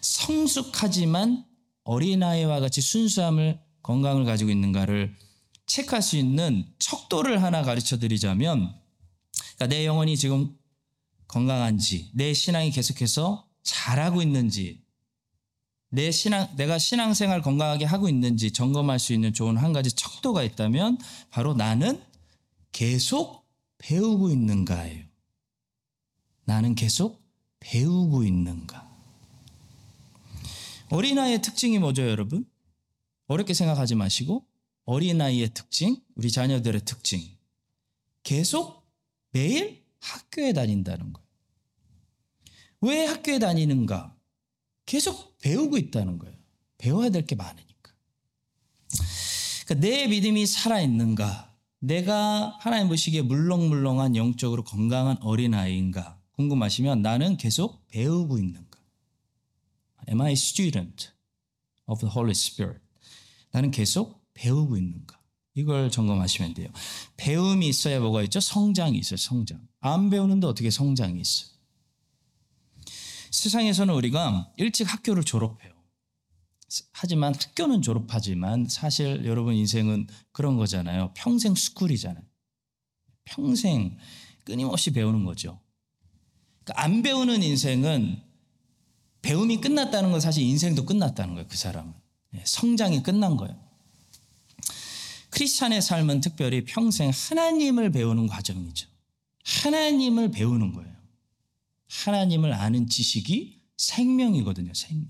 [0.00, 1.47] 성숙하지만
[1.88, 5.16] 어린아이와 같이 순수함을 건강을 가지고 있는가를
[5.64, 8.74] 체크할 수 있는 척도를 하나 가르쳐 드리자면
[9.54, 10.54] 그러니까 내 영혼이 지금
[11.28, 14.82] 건강한지 내 신앙이 계속해서 잘하고 있는지
[15.90, 20.98] 내 신앙 내가 신앙생활 건강하게 하고 있는지 점검할 수 있는 좋은 한 가지 척도가 있다면
[21.30, 22.02] 바로 나는
[22.70, 23.46] 계속
[23.78, 25.04] 배우고 있는가예요.
[26.44, 27.22] 나는 계속
[27.60, 28.87] 배우고 있는가.
[30.90, 32.44] 어린아이의 특징이 뭐죠, 여러분?
[33.26, 34.46] 어렵게 생각하지 마시고
[34.84, 37.20] 어린아이의 특징, 우리 자녀들의 특징.
[38.22, 38.86] 계속
[39.32, 41.28] 매일 학교에 다닌다는 거예요.
[42.80, 44.14] 왜 학교에 다니는가?
[44.86, 46.36] 계속 배우고 있다는 거예요.
[46.78, 47.92] 배워야 될 게 많으니까.
[49.66, 51.54] 그러니까 내 믿음이 살아있는가?
[51.80, 56.18] 내가 하나님 보시기에 물렁물렁한 영적으로 건강한 어린아이인가?
[56.32, 58.67] 궁금하시면 나는 계속 배우고 있는가?
[60.08, 61.10] Am I a student
[61.86, 62.80] of the Holy Spirit?
[63.50, 65.18] 나는 계속 배우고 있는가?
[65.54, 66.68] 이걸 점검하시면 돼요.
[67.16, 68.40] 배움이 있어야 뭐가 있죠?
[68.40, 69.66] 성장이 있어요, 성장.
[69.80, 71.50] 안 배우는데 어떻게 성장이 있어요?
[73.30, 75.72] 세상에서는 우리가 일찍 학교를 졸업해요.
[76.92, 81.12] 하지만 학교는 졸업하지만 사실 여러분 인생은 그런 거잖아요.
[81.14, 82.24] 평생 스쿨이잖아요.
[83.24, 83.96] 평생
[84.44, 85.60] 끊임없이 배우는 거죠.
[86.64, 88.22] 그러니까 안 배우는 인생은
[89.22, 91.48] 배움이 끝났다는 건 사실 인생도 끝났다는 거예요.
[91.48, 91.92] 그 사람은.
[92.34, 93.56] 예, 성장이 끝난 거예요.
[95.30, 98.88] 크리스찬의 삶은 특별히 평생 하나님을 배우는 과정이죠.
[99.44, 100.92] 하나님을 배우는 거예요.
[101.88, 105.08] 하나님을 아는 지식이 생명이거든요, 생명.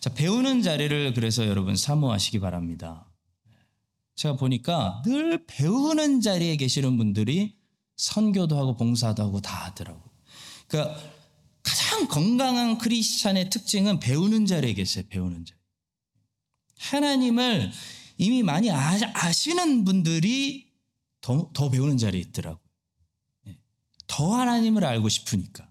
[0.00, 3.06] 자, 배우는 자리를 그래서 여러분 사모하시기 바랍니다.
[4.14, 7.56] 제가 보니까 늘 배우는 자리에 계시는 분들이
[7.96, 10.00] 선교도 하고 봉사도 하고 다 하더라고.
[10.68, 10.98] 그러니까
[11.66, 15.58] 가장 건강한 크리스찬의 특징은 배우는 자리에 계세요, 배우는 자리.
[16.78, 17.72] 하나님을
[18.18, 20.70] 이미 많이 아시는 분들이
[21.20, 22.60] 더, 더 배우는 자리에 있더라고.
[24.06, 25.68] 더 하나님을 알고 싶으니까.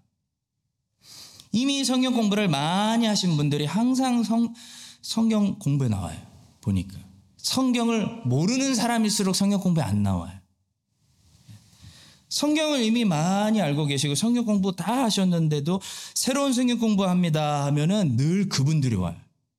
[1.54, 4.54] 이미 성경 공부를 많이 하신 분들이 항상 성,
[5.02, 6.22] 성경 공부에 나와요.
[6.60, 6.98] 보니까.
[7.38, 10.38] 성경을 모르는 사람일수록 성경 공부에 안 나와요.
[12.30, 15.82] 성경을 이미 많이 알고 계시고 성경 공부 다 하셨는데도
[16.14, 19.16] 새로운 성경 공부합니다 하면은 늘 그분들이 와요.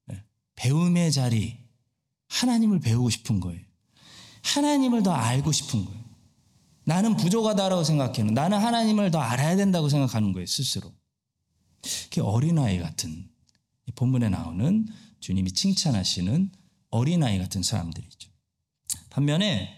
[0.06, 0.22] 네.
[0.56, 1.56] 배움의 자리.
[2.28, 3.60] 하나님을 배우고 싶은 거예요.
[4.42, 6.00] 하나님을 더 알고 싶은 거예요.
[6.84, 8.26] 나는 부족하다라고 생각해요.
[8.32, 10.92] 나는 하나님을 더 알아야 된다고 생각하는 거예요, 스스로.
[12.04, 13.28] 그게 어린아이 같은,
[13.94, 14.86] 본문에 나오는
[15.20, 16.50] 주님이 칭찬하시는
[16.90, 18.30] 어린아이 같은 사람들이죠.
[19.10, 19.75] 반면에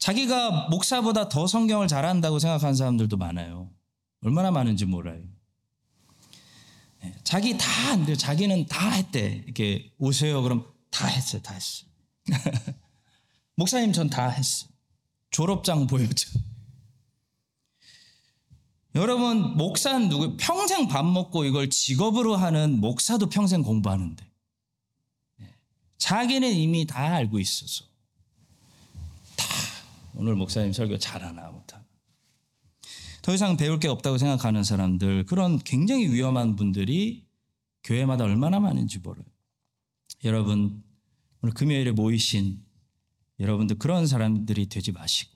[0.00, 3.70] 자기가 목사보다 더 성경을 잘한다고 생각하는 사람들도 많아요.
[4.24, 5.22] 얼마나 많은지 몰라요.
[7.04, 8.16] 예, 자기 다 안 돼요.
[8.16, 9.42] 자기는 다 했대.
[9.44, 10.42] 이렇게 오세요.
[10.42, 11.42] 그럼 다 했어요.
[11.42, 11.88] 다 했어요.
[13.56, 14.70] 목사님 전 다 했어요.
[15.30, 16.28] 졸업장 보여줘.
[18.96, 24.24] 여러분, 목사는 누구, 평생 밥 먹고 이걸 직업으로 하는 목사도 평생 공부하는데.
[25.42, 25.54] 예.
[25.98, 27.84] 자기는 이미 다 알고 있어서.
[30.20, 31.84] 다, 오늘 목사님 설교 잘하나, 못하나.
[33.22, 37.26] 더 이상 배울 게 없다고 생각하는 사람들, 그런 굉장히 위험한 분들이
[37.84, 39.24] 교회마다 얼마나 많은지 몰라요.
[40.24, 40.82] 여러분,
[41.42, 42.62] 오늘 금요일에 모이신
[43.38, 45.32] 여러분들 그런 사람들이 되지 마시고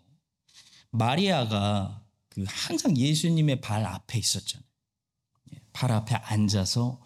[0.91, 4.67] 마리아가 그 항상 예수님의 발 앞에 있었잖아요.
[5.55, 7.01] 예, 발 앞에 앉아서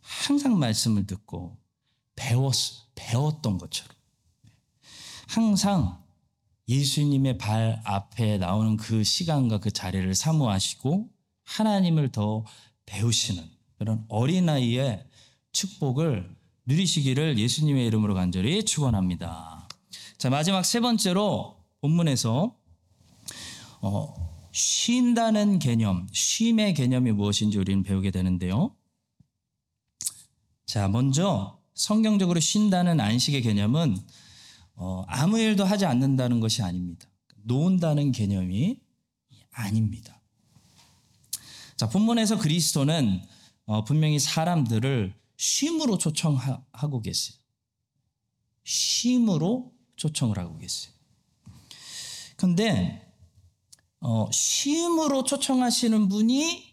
[0.00, 1.58] 항상 말씀을 듣고
[2.16, 2.54] 배웠
[2.96, 3.96] 배웠던 것처럼
[5.28, 6.01] 항상
[6.68, 11.08] 예수님의 발 앞에 나오는 그 시간과 그 자리를 사모하시고
[11.44, 12.44] 하나님을 더
[12.86, 13.42] 배우시는
[13.78, 15.04] 그런 어린아이의
[15.52, 16.34] 축복을
[16.66, 19.68] 누리시기를 예수님의 이름으로 간절히 축원합니다.
[20.18, 22.56] 자, 마지막 세 번째로 본문에서
[23.80, 28.76] 어, 쉰다는 개념, 쉼의 개념이 무엇인지 우리는 배우게 되는데요.
[30.66, 33.96] 자, 먼저 성경적으로 쉰다는 안식의 개념은
[34.74, 37.08] 어, 아무 일도 하지 않는다는 것이 아닙니다.
[37.44, 38.80] 놓은다는 개념이
[39.50, 40.20] 아닙니다.
[41.76, 43.22] 자, 본문에서 그리스도는
[43.64, 47.36] 어, 분명히 사람들을 쉼으로 초청하고 계세요.
[48.64, 50.92] 쉼으로 초청을 하고 계세요.
[52.36, 53.14] 근데
[54.00, 56.72] 어, 쉼으로 초청하시는 분이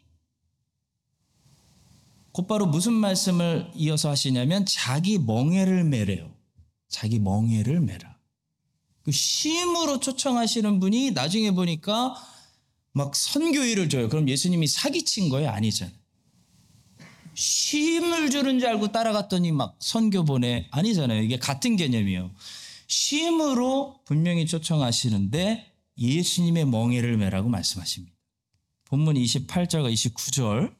[2.32, 6.39] 곧바로 무슨 말씀을 이어서 하시냐면 자기 멍에를 매래요.
[6.90, 8.18] 자기 멍에를 매라.
[9.04, 12.16] 그 쉼으로 초청하시는 분이 나중에 보니까
[12.92, 14.10] 막 선교일을 줘요.
[14.10, 15.50] 그럼 예수님이 사기친 거예요?
[15.50, 15.96] 아니잖아요.
[17.34, 21.22] 쉼을 주는 줄 알고 따라갔더니 막 선교 보내 아니잖아요.
[21.22, 22.32] 이게 같은 개념이에요.
[22.88, 28.16] 쉼으로 분명히 초청하시는데 예수님의 멍에를 매라고 말씀하십니다.
[28.86, 30.76] 본문 28절과 29절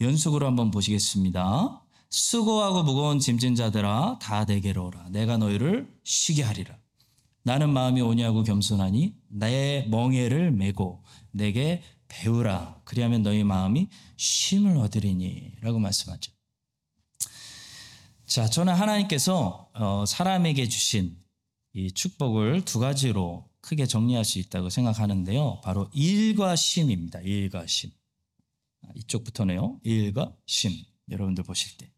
[0.00, 1.82] 연속으로 한번 보시겠습니다.
[2.10, 5.08] 수고하고 무거운 짐진 자들아 다 내게로 오라.
[5.10, 6.78] 내가 너희를 쉬게 하리라.
[7.42, 12.80] 나는 마음이 오냐고 겸손하니 내 멍에를 메고 내게 배우라.
[12.84, 16.32] 그리하면 너희 마음이 쉼을 얻으리니 라고 말씀하죠.
[18.26, 21.16] 자, 저는 하나님께서 어, 사람에게 주신
[21.72, 25.60] 이 축복을 두 가지로 크게 정리할 수 있다고 생각하는데요.
[25.62, 27.20] 바로 일과 쉼입니다.
[27.20, 27.90] 일과 쉼.
[28.82, 29.80] 아, 이쪽부터네요.
[29.82, 30.72] 일과 쉼.
[31.10, 31.90] 여러분들 보실 때.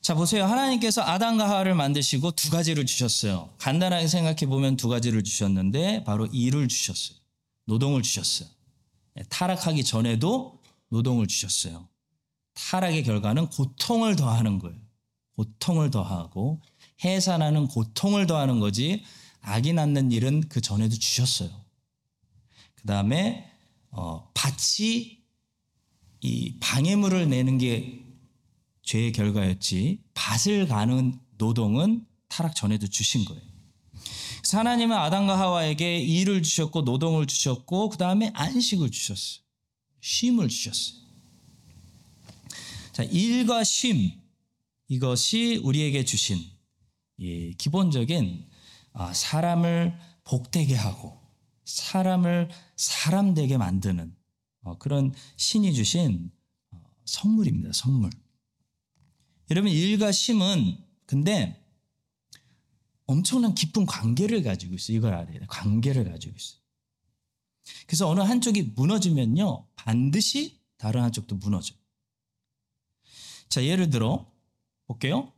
[0.00, 0.44] 자, 보세요.
[0.44, 3.48] 하나님께서 아담과 하와를 만드시고 두 가지를 주셨어요.
[3.56, 7.16] 간단하게 생각해 보면 두 가지를 주셨는데 바로 일을 주셨어요.
[7.64, 8.48] 노동을 주셨어요.
[9.18, 10.60] 예, 타락하기 전에도
[10.90, 11.88] 노동을 주셨어요.
[12.52, 14.76] 타락의 결과는 고통을 더하는 거예요.
[15.36, 16.60] 고통을 더하고
[17.02, 19.02] 해산하는 고통을 더하는 거지
[19.40, 21.50] 악이 낳는 일은 그 전에도 주셨어요.
[22.74, 23.50] 그 다음에
[23.90, 25.22] 어, 밭이
[26.20, 28.03] 이 방해물을 내는 게
[28.84, 33.42] 죄의 결과였지 밭을 가는 노동은 타락 전에도 주신 거예요.
[34.38, 39.42] 그래서 하나님은 아담과 하와에게 일을 주셨고 노동을 주셨고 그 다음에 안식을 주셨어요.
[40.00, 41.04] 쉼을 주셨어요.
[42.92, 44.12] 자, 일과 쉼
[44.88, 46.38] 이것이 우리에게 주신
[47.58, 48.46] 기본적인
[48.92, 51.18] 아, 사람을 복되게 하고
[51.64, 54.14] 사람을 사람 되게 만드는
[54.62, 56.30] 어, 그런 신이 주신
[56.70, 57.72] 어, 선물입니다.
[57.72, 58.10] 선물.
[59.50, 61.62] 여러분 일과 쉼은 근데
[63.06, 64.96] 엄청난 깊은 관계를 가지고 있어요.
[64.96, 65.40] 이걸 알아야 돼요.
[65.48, 66.60] 관계를 가지고 있어요.
[67.86, 69.66] 그래서 어느 한쪽이 무너지면요.
[69.76, 71.78] 반드시 다른 한쪽도 무너져요.
[73.48, 74.30] 자, 예를 들어
[74.86, 75.32] 볼게요.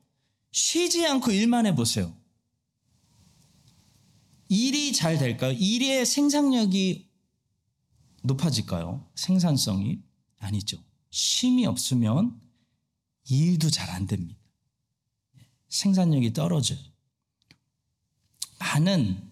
[0.52, 2.16] 쉬지 않고 일만 해 보세요.
[4.48, 5.52] 일이 잘 될까요?
[5.52, 7.10] 일의 생산력이
[8.22, 9.08] 높아질까요?
[9.14, 10.00] 생산성이?
[10.38, 10.78] 아니죠.
[11.10, 12.40] 쉼이 없으면
[13.28, 14.40] 일도 잘 안 됩니다.
[15.68, 16.78] 생산력이 떨어져요.
[18.58, 19.30] 많은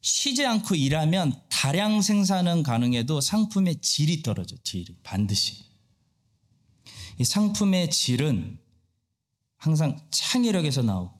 [0.00, 4.96] 쉬지 않고 일하면 다량 생산은 가능해도 상품의 질이 떨어져, 질이.
[5.02, 5.64] 반드시.
[7.18, 8.58] 이 상품의 질은
[9.56, 11.18] 항상 창의력에서 나오고,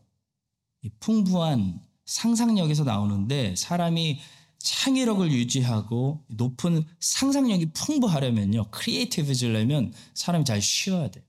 [1.00, 4.20] 풍부한 상상력에서 나오는데 사람이
[4.60, 8.70] 창의력을 유지하고 높은 상상력이 풍부하려면요.
[8.70, 11.27] 크리에이티브해지려면 사람이 잘 쉬어야 돼.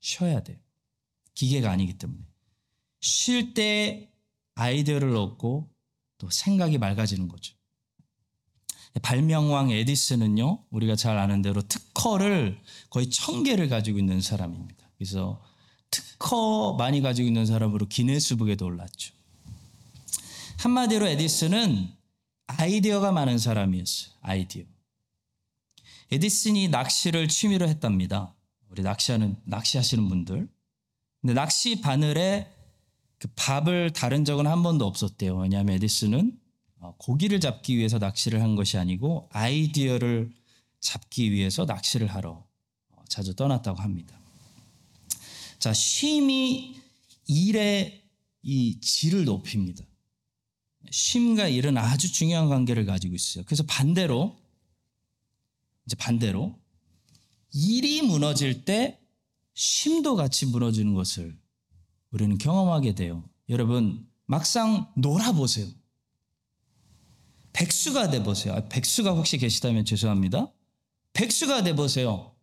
[0.00, 0.60] 쉬어야 돼.
[1.34, 2.20] 기계가 아니기 때문에.
[3.00, 4.10] 쉴 때
[4.54, 5.68] 아이디어를 얻고
[6.18, 7.54] 또 생각이 맑아지는 거죠.
[9.02, 14.90] 발명왕 에디슨은요, 우리가 잘 아는 대로 특허를 거의 천 개를 가지고 있는 사람입니다.
[14.96, 15.40] 그래서
[15.90, 19.14] 특허 많이 가지고 있는 사람으로 기네스북에도 올랐죠.
[20.58, 21.92] 한마디로 에디슨은
[22.48, 24.14] 아이디어가 많은 사람이었어요.
[24.22, 24.64] 아이디어.
[26.10, 28.34] 에디슨이 낚시를 취미로 했답니다.
[28.78, 30.48] 우리 낚시하는 낚시하시는 분들.
[31.20, 32.48] 근데 낚시 바늘에
[33.18, 35.36] 그 밥을 다른 적은 한 번도 없었대요.
[35.36, 36.38] 왜냐하면 에디슨은
[36.76, 40.32] 어, 고기를 잡기 위해서 낚시를 한 것이 아니고 아이디어를
[40.78, 42.46] 잡기 위해서 낚시를 하러
[42.90, 44.16] 어, 자주 떠났다고 합니다.
[45.58, 46.76] 자, 쉼이
[47.26, 48.04] 일의
[48.42, 49.84] 이 질을 높입니다.
[50.92, 53.42] 쉼과 일은 아주 중요한 관계를 가지고 있어요.
[53.44, 54.38] 그래서 반대로
[55.84, 56.56] 이제 반대로
[57.52, 59.00] 일이 무너질 때
[59.54, 61.38] 쉼도 같이 무너지는 것을
[62.10, 63.28] 우리는 경험하게 돼요.
[63.48, 65.66] 여러분 막상 놀아보세요.
[67.52, 68.54] 백수가 돼보세요.
[68.54, 70.52] 아, 백수가 혹시 계시다면 죄송합니다.
[71.12, 72.36] 백수가 돼보세요.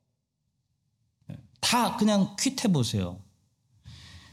[1.62, 3.24] 다 그냥 퀴트해보세요.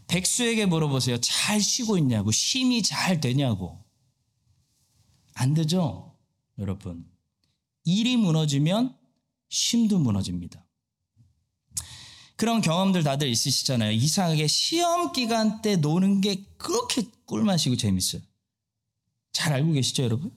[0.08, 1.18] 백수에게 물어보세요.
[1.20, 3.82] 잘 쉬고 있냐고, 쉼이 잘 되냐고.
[5.34, 6.18] 안 되죠,
[6.58, 7.08] 여러분.
[7.84, 8.94] 일이 무너지면
[9.48, 10.61] 쉼도 무너집니다.
[12.36, 13.92] 그런 경험들 다들 있으시잖아요.
[13.92, 18.22] 이상하게 시험 기간 때 노는 게 그렇게 꿀맛이고 재밌어요.
[19.32, 20.30] 잘 알고 계시죠, 여러분?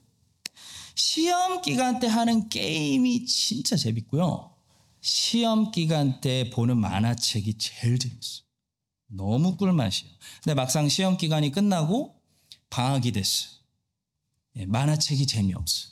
[0.94, 4.54] 시험 기간 때 하는 게임이 진짜 재밌고요.
[5.00, 8.42] 시험 기간 때 보는 만화책이 제일 재밌어.
[9.08, 10.12] 너무 꿀맛이에요.
[10.42, 12.20] 근데 막상 시험 기간이 끝나고
[12.70, 13.50] 방학이 됐어요.
[14.56, 15.90] 예, 만화책이 재미없어.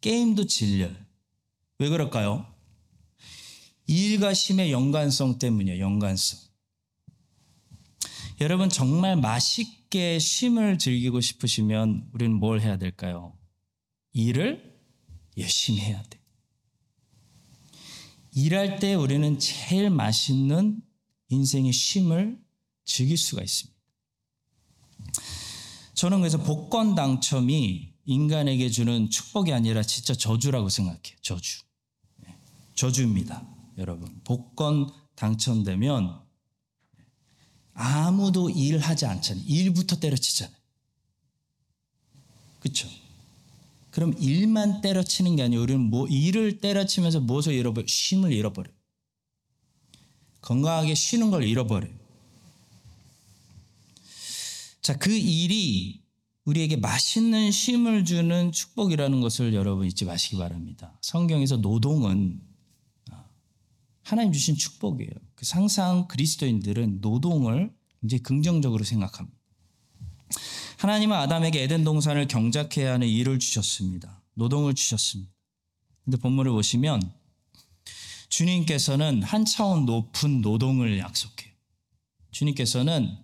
[0.00, 0.94] 게임도 질려요.
[1.78, 2.53] 왜 그럴까요?
[3.86, 5.80] 일과 심의 연관성 때문이에요.
[5.80, 6.38] 연관성.
[8.40, 13.36] 여러분 정말 맛있게 쉼을 즐기고 싶으시면 우리는 뭘 해야 될까요?
[14.12, 14.74] 일을
[15.36, 16.20] 열심히 해야 돼.
[18.34, 20.80] 일할 때 우리는 제일 맛있는
[21.28, 22.38] 인생의 쉼을
[22.84, 23.74] 즐길 수가 있습니다.
[25.94, 31.16] 저는 그래서 복권 당첨이 인간에게 주는 축복이 아니라 진짜 저주라고 생각해요.
[31.22, 31.62] 저주.
[32.16, 32.34] 네,
[32.74, 33.53] 저주입니다.
[33.78, 34.20] 여러분.
[34.24, 36.20] 복권 당첨되면
[37.74, 39.44] 아무도 일하지 않잖아요.
[39.46, 40.56] 일부터 때려치잖아요.
[42.60, 42.88] 그렇죠?
[43.90, 47.86] 그럼 일만 때려치는 게 아니고 우리는 뭐 일을 때려치면서 무엇을 잃어버려?
[47.86, 48.70] 쉼을 잃어버려.
[50.40, 51.88] 건강하게 쉬는 걸 잃어버려.
[54.82, 56.02] 자, 그 일이
[56.44, 60.98] 우리에게 맛있는 쉼을 주는 축복이라는 것을 여러분 잊지 마시기 바랍니다.
[61.00, 62.40] 성경에서 노동은
[64.04, 65.10] 하나님 주신 축복이에요.
[65.34, 69.36] 그 항상 그리스도인들은 노동을 굉장히 긍정적으로 생각합니다.
[70.78, 74.22] 하나님은 아담에게 에덴 동산을 경작해야 하는 일을 주셨습니다.
[74.34, 75.32] 노동을 주셨습니다.
[76.04, 77.00] 근데 본문을 보시면
[78.28, 81.52] 주님께서는 한 차원 높은 노동을 약속해요.
[82.30, 83.16] 주님께서는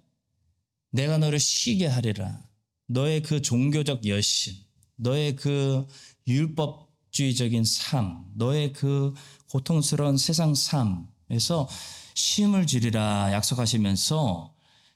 [0.93, 2.43] 내가 너를 쉬게 하리라.
[2.87, 4.55] 너의 그 종교적 열심,
[4.97, 5.87] 너의 그
[6.27, 9.15] 율법 주의적인 삶, 너의 그
[9.51, 11.69] 고통스러운 세상 삶에서
[12.15, 14.55] 쉼을 주리라 약속하시면서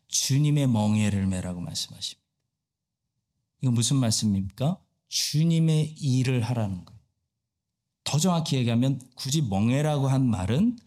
[0.08, 2.24] 주님의 멍에를 매라고 말씀하십니다.
[3.62, 4.78] 이건 무슨 말씀입니까?
[5.08, 7.00] 주님의 일을 하라는 거예요.
[8.04, 10.78] 더 정확히 얘기하면 굳이 멍해라고 한 말은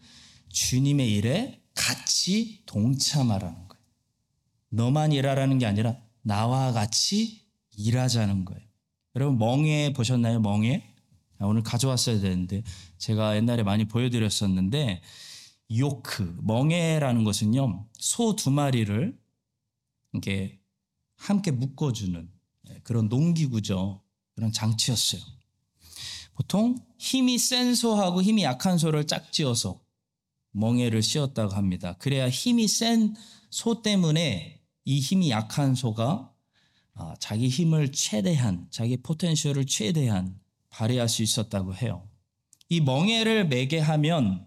[0.50, 3.84] 주님의 일에 같이 동참하라는 거예요.
[4.70, 7.42] 너만 일하라는 게 아니라 나와 같이
[7.76, 8.62] 일하자는 거예요.
[9.16, 10.40] 여러분 멍해 보셨나요?
[10.40, 10.87] 멍해?
[11.38, 12.62] 아, 오늘 가져왔어야 되는데
[12.98, 15.02] 제가 옛날에 많이 보여드렸었는데
[15.76, 19.18] 요크 멍해라는 것은요 소 두 마리를
[20.12, 20.58] 이렇게
[21.16, 22.30] 함께 묶어주는
[22.70, 24.02] 예, 그런 농기구죠
[24.34, 25.20] 그런 장치였어요.
[26.34, 29.80] 보통 힘이 센 소하고 힘이 약한 소를 짝지어서
[30.52, 31.96] 멍해를 씌웠다고 합니다.
[31.98, 33.14] 그래야 힘이 센
[33.50, 36.32] 소 때문에 이 힘이 약한 소가
[36.94, 40.38] 아, 자기 힘을 최대한 자기 포텐셜을 최대한
[40.70, 42.08] 발휘할 수 있었다고 해요.
[42.68, 44.46] 이 멍해를 매게 하면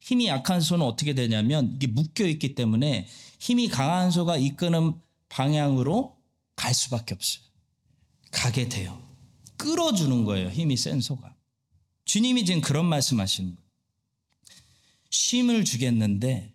[0.00, 3.06] 힘이 약한 소는 어떻게 되냐면 이게 묶여 있기 때문에
[3.38, 4.94] 힘이 강한 소가 이끄는
[5.28, 6.16] 방향으로
[6.56, 7.44] 갈 수밖에 없어요.
[8.30, 9.00] 가게 돼요.
[9.56, 10.48] 끌어주는 거예요.
[10.48, 11.34] 힘이 센 소가.
[12.04, 13.68] 주님이 지금 그런 말씀 하시는 거예요.
[15.10, 16.52] 쉼을 주겠는데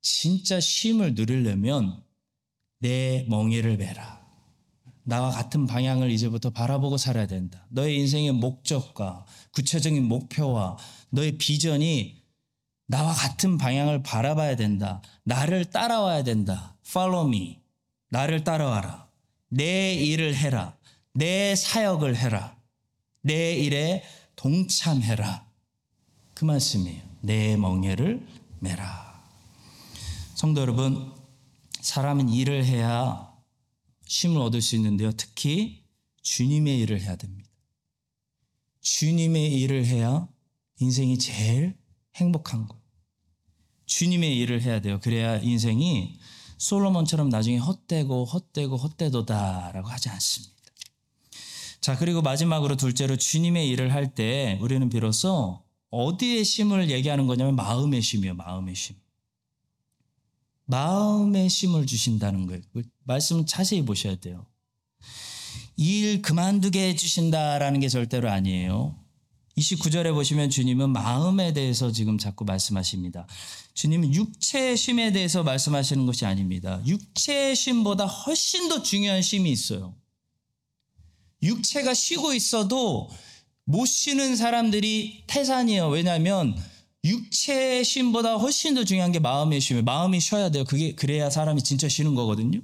[0.00, 2.02] 진짜 쉼을 누리려면
[2.78, 4.15] 내 멍에를 매라.
[5.08, 7.64] 나와 같은 방향을 이제부터 바라보고 살아야 된다.
[7.70, 10.76] 너의 인생의 목적과 구체적인 목표와
[11.10, 12.22] 너의 비전이
[12.88, 15.02] 나와 같은 방향을 바라봐야 된다.
[15.22, 16.76] 나를 따라와야 된다.
[16.84, 17.60] Follow me.
[18.10, 19.06] 나를 따라와라.
[19.48, 20.76] 내 일을 해라.
[21.14, 22.56] 내 사역을 해라.
[23.22, 24.02] 내 일에
[24.34, 25.46] 동참해라.
[26.34, 27.02] 그 말씀이에요.
[27.20, 28.26] 내 멍에를
[28.58, 29.22] 매라.
[30.34, 31.12] 성도 여러분,
[31.80, 33.35] 사람은 일을 해야
[34.06, 35.12] 쉼을 얻을 수 있는데요.
[35.12, 35.84] 특히
[36.22, 37.48] 주님의 일을 해야 됩니다.
[38.80, 40.28] 주님의 일을 해야
[40.80, 41.76] 인생이 제일
[42.16, 42.82] 행복한 거예요.
[43.86, 45.00] 주님의 일을 해야 돼요.
[45.00, 46.18] 그래야 인생이
[46.58, 50.54] 솔로몬처럼 나중에 헛되고 헛되고 헛되도다라고 하지 않습니다.
[51.80, 58.02] 자, 그리고 마지막으로 둘째로 주님의 일을 할 때 우리는 비로소 어디에 쉼을 얘기하는 거냐면 마음의
[58.02, 58.34] 쉼이요.
[58.34, 58.96] 마음의 쉼.
[60.66, 62.62] 마음의 쉼을 주신다는 거예요.
[62.72, 64.46] 그 말씀 자세히 보셔야 돼요.
[65.76, 68.96] 일 그만두게 해주신다라는 게 절대로 아니에요.
[69.58, 73.26] 29절에 보시면 주님은 마음에 대해서 지금 자꾸 말씀하십니다.
[73.74, 76.82] 주님은 육체의 쉼에 대해서 말씀하시는 것이 아닙니다.
[76.86, 79.94] 육체의 쉼보다 훨씬 더 중요한 쉼이 있어요.
[81.42, 83.08] 육체가 쉬고 있어도
[83.64, 85.88] 못 쉬는 사람들이 태산이에요.
[85.88, 86.56] 왜냐하면
[87.06, 89.84] 육체의 쉼보다 훨씬 더 중요한 게 마음의 쉼이에요.
[89.84, 90.64] 마음이 쉬어야 돼요.
[90.64, 92.60] 그게 그래야 사람이 진짜 쉬는 거거든요.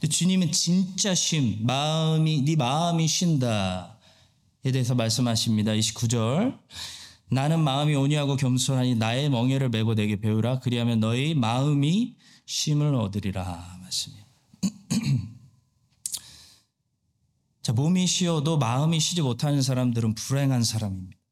[0.00, 3.88] 근데 주님은 진짜 쉼, 마음이 네 마음이 쉰다에
[4.72, 5.72] 대해서 말씀하십니다.
[5.72, 6.58] 29절.
[7.30, 10.60] 나는 마음이 온유하고 겸손하니 나의 멍에를 메고 내게 배우라.
[10.60, 12.16] 그리하면 너희 마음이
[12.46, 13.78] 쉼을 얻으리라.
[13.82, 14.24] 말씀이에요.
[17.62, 21.23] 자, 몸이 쉬어도 마음이 쉬지 못하는 사람들은 불행한 사람입니다.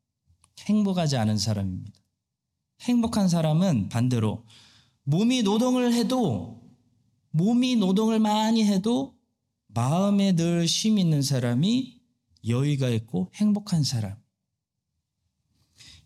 [0.63, 1.99] 행복하지 않은 사람입니다.
[2.83, 4.45] 행복한 사람은 반대로
[5.05, 6.63] 몸이 노동을 해도
[7.31, 9.17] 몸이 노동을 많이 해도
[9.69, 12.01] 마음에 늘 쉼 있는 사람이
[12.47, 14.17] 여유가 있고 행복한 사람.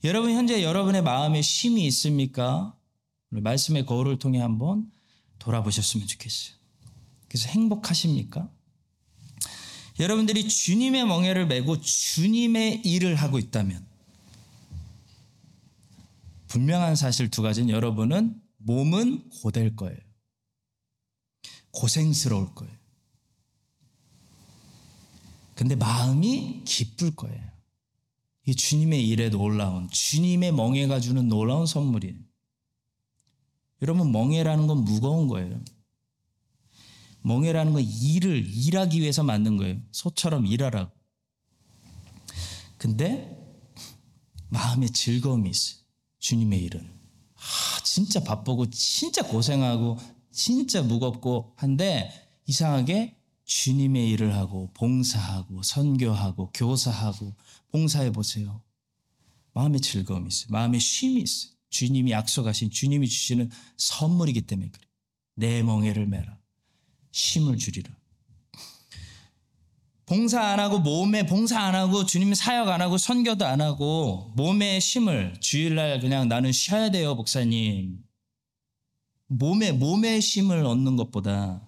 [0.04, 2.76] 여러분 현재 여러분의 마음에 쉼이 있습니까?
[3.30, 4.90] 말씀의 거울을 통해 한번
[5.38, 6.56] 돌아보셨으면 좋겠어요.
[7.28, 8.50] 그래서 행복하십니까?
[9.98, 13.85] 여러분들이 주님의 멍에를 메고 주님의 일을 하고 있다면
[16.48, 19.98] 분명한 사실 두 가지는 여러분은 몸은 고될 거예요.
[21.70, 22.74] 고생스러울 거예요.
[25.54, 27.44] 근데 마음이 기쁠 거예요.
[28.46, 32.16] 이 주님의 일에 놀라운, 주님의 멍에가 주는 놀라운 선물이에요.
[33.82, 35.62] 여러분, 멍에라는 건 무거운 거예요.
[37.22, 39.80] 멍에라는 건 일을, 일하기 위해서 만든 거예요.
[39.90, 40.92] 소처럼 일하라고.
[42.78, 43.36] 근데
[44.48, 45.85] 마음에 즐거움이 있어요.
[46.26, 46.80] 주님의 일은.
[47.36, 49.96] 아, 진짜 바쁘고, 진짜 고생하고,
[50.32, 52.10] 진짜 무겁고 한데,
[52.46, 57.36] 이상하게 주님의 일을 하고, 봉사하고, 선교하고, 교사하고,
[57.70, 58.60] 봉사해 보세요.
[59.52, 60.48] 마음에 즐거움이 있어요.
[60.50, 61.52] 마음에 쉼이 있어요.
[61.70, 64.84] 주님이 약속하신 주님이 주시는 선물이기 때문에 그래.
[65.36, 66.40] 내 멍에를 메라.
[67.12, 67.96] 쉼을 주리라.
[70.06, 74.78] 봉사 안 하고 몸에 봉사 안 하고 주님 사역 안 하고 선교도 안 하고 몸에
[74.78, 77.98] 쉼을 주일날 그냥 나는 쉬어야 돼요 목사님.
[79.26, 81.66] 몸에 몸에 쉼을 얻는 것보다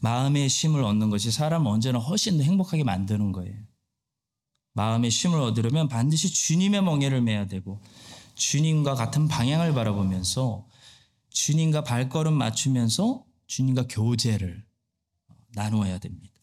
[0.00, 3.54] 마음의 쉼을 얻는 것이 사람을 언제나 훨씬 더 행복하게 만드는 거예요.
[4.72, 7.78] 마음의 쉼을 얻으려면 반드시 주님의 멍에를 매야 되고
[8.36, 10.66] 주님과 같은 방향을 바라보면서
[11.28, 14.64] 주님과 발걸음 맞추면서 주님과 교제를
[15.54, 16.34] 나누어야 됩니다.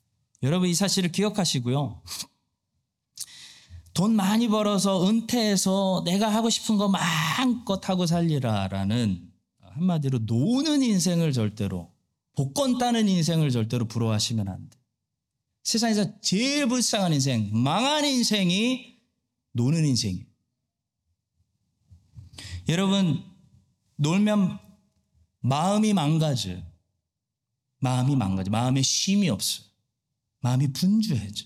[0.43, 2.01] 여러분 이 사실을 기억하시고요.
[3.93, 9.29] 돈 많이 벌어서 은퇴해서 내가 하고 싶은 거 마음껏 하고 살리라라는
[9.59, 11.91] 한마디로 노는 인생을 절대로
[12.35, 14.77] 복권 따는 인생을 절대로 부러워하시면 안 돼.
[15.63, 18.97] 세상에서 제일 불쌍한 인생, 망한 인생이
[19.51, 20.25] 노는 인생이에요.
[22.69, 23.23] 여러분,
[23.97, 24.59] 놀면
[25.41, 26.68] 마음이 망가져.
[27.79, 28.51] 마음이 망가져.
[28.51, 29.65] 마음에 쉼이 없어요.
[30.41, 31.45] 마음이 분주해져.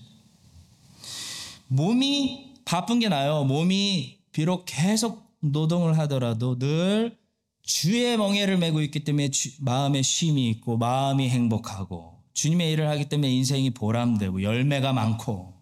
[1.68, 3.44] 몸이 바쁜 게 나요.
[3.44, 7.16] 몸이 비록 계속 노동을 하더라도 늘
[7.62, 13.30] 주의 멍에를 메고 있기 때문에 주, 마음에 쉼이 있고 마음이 행복하고 주님의 일을 하기 때문에
[13.30, 15.54] 인생이 보람되고 열매가 많고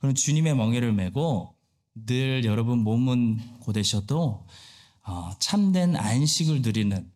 [0.00, 1.54] 그럼 주님의 멍에를 메고
[1.94, 4.46] 늘 여러분 몸은 고되셔도
[5.04, 7.10] 어, 참된 안식을 누리는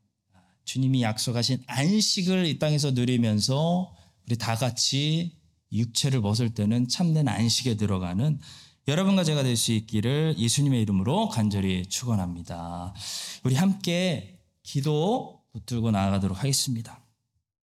[0.71, 3.93] 주님이 약속하신 안식을 이 땅에서 누리면서
[4.27, 5.37] 우리 다 같이
[5.73, 8.39] 육체를 벗을 때는 참된 안식에 들어가는
[8.87, 12.95] 여러분과 제가 될 수 있기를 예수님의 이름으로 간절히 축원합니다.
[13.43, 17.00] 우리 함께 기도 붙들고 나아가도록 하겠습니다.